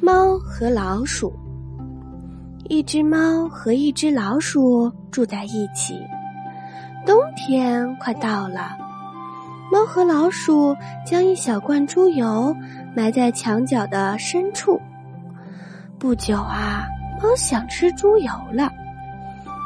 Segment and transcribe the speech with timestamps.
[0.00, 1.32] 猫和老鼠。
[2.68, 5.98] 一只猫和一只老鼠住在一起。
[7.06, 8.76] 冬天快到了，
[9.72, 10.76] 猫和老鼠
[11.06, 12.54] 将一小罐猪油
[12.94, 14.80] 埋在墙角的深处。
[15.98, 16.84] 不久啊，
[17.22, 18.70] 猫想吃猪油了，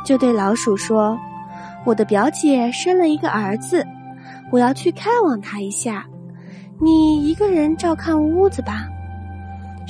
[0.04, 1.18] 就对老鼠说
[1.84, 3.84] ：“我的表姐生了一个儿子，
[4.52, 6.06] 我要去看望他一下，
[6.78, 8.86] 你一个人照看屋子吧。”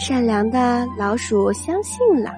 [0.01, 2.33] 善良的老鼠相信了。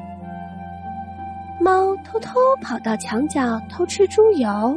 [1.60, 4.76] 猫偷偷跑到墙角偷吃猪油，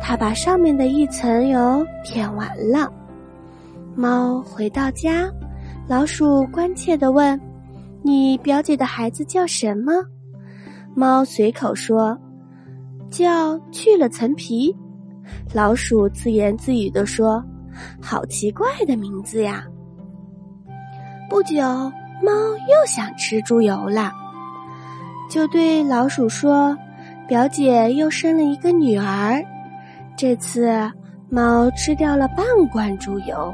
[0.00, 2.90] 它把上面的一层油舔完了。
[3.94, 5.30] 猫回到家，
[5.86, 7.38] 老鼠关切的问
[8.00, 9.92] ：“你表姐的孩子叫什么？”
[10.96, 12.18] 猫随口说
[13.10, 14.74] ：“叫去了层皮。”
[15.52, 17.44] 老鼠自言自语的说
[18.00, 19.62] ：“好奇怪的名字呀。”
[21.32, 21.62] 不久，
[22.22, 22.30] 猫
[22.68, 24.12] 又想吃猪油了。
[25.30, 26.76] 就对老鼠说
[27.26, 29.42] ：“表姐又生了一个女儿。”
[30.14, 30.70] 这次
[31.30, 33.52] 猫吃掉了半罐猪油。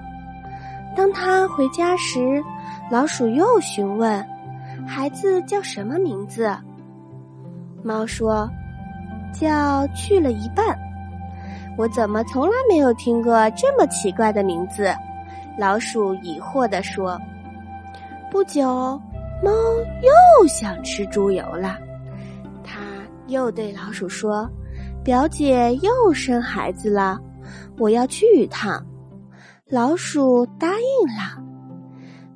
[0.96, 2.42] 当他回家时，
[2.90, 4.26] 老鼠又询问
[4.84, 6.50] ：“孩子叫什么名字？”
[7.84, 8.50] 猫说
[9.32, 10.76] ：“叫去了一半。”
[11.78, 14.92] 我怎么从来没有听过这么奇怪的名字？
[15.56, 17.16] 老鼠疑惑地说。
[18.30, 19.00] 不久。
[19.40, 19.52] 猫
[20.02, 21.78] 又想吃猪油了，
[22.64, 22.80] 它
[23.28, 24.50] 又对老鼠说
[25.04, 27.20] ：“表姐又生孩子了，
[27.78, 28.84] 我要去一趟。”
[29.70, 31.40] 老鼠答应了。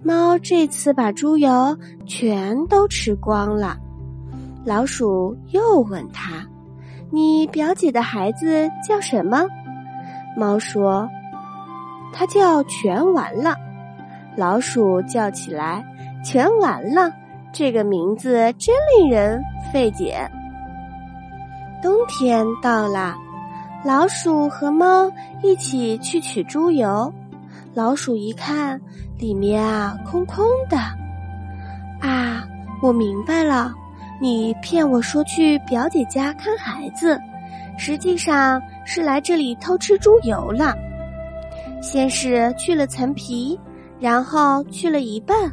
[0.05, 1.77] 猫这次把猪油
[2.07, 3.77] 全都吃光了。
[4.65, 6.47] 老鼠又问他
[7.11, 9.45] ：“你表姐的孩子叫什么？”
[10.39, 11.09] 猫说
[12.15, 13.57] ：“他叫全完了。”
[14.37, 15.85] 老鼠叫起来。
[16.25, 17.13] 全完了，
[17.53, 20.31] 这个名字真令人费解。
[21.83, 23.17] 冬天到了，
[23.85, 25.11] 老鼠和猫
[25.43, 27.13] 一起去取猪油。
[27.75, 28.81] 老鼠一看，
[29.19, 30.77] 里面啊空空的。
[32.01, 32.47] 啊，
[32.81, 33.75] 我明白了，
[34.21, 37.19] 你骗我说去表姐家看孩子，
[37.77, 40.77] 实际上是来这里偷吃猪油了。
[41.81, 43.59] 先是去了层皮，
[44.03, 45.51] 然后去了一半。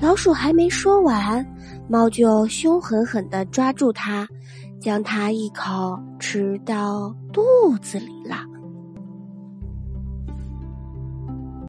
[0.00, 1.44] 老鼠还没说完，
[1.88, 4.26] 猫就凶狠狠地抓住它，
[4.80, 7.42] 将它一口吃到肚
[7.82, 8.36] 子里了。